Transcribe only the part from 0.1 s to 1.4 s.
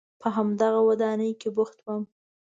په همدغه ودانۍ